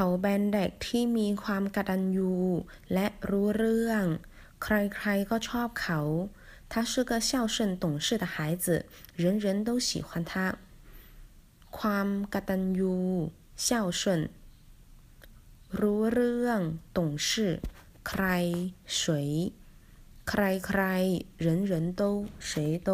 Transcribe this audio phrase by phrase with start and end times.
[0.00, 2.34] เขาแบนเด็กที่มีความกตัญญู
[2.94, 4.04] และรู้เรื่อง
[4.62, 6.00] ใครๆก็ชอบเขา
[6.70, 8.66] 他是个孝顺懂事的孩子
[9.22, 10.32] 人人都喜欢他
[11.78, 12.96] ความกตัญญู
[13.66, 13.68] 孝
[14.00, 14.02] 顺
[15.80, 16.60] รู้เรื่อง
[16.96, 17.28] 懂事
[18.08, 18.24] ใคร
[18.98, 19.00] 谁
[20.28, 20.82] ใครใคร
[21.44, 22.02] 人人都
[22.48, 22.50] 谁
[22.88, 22.90] 都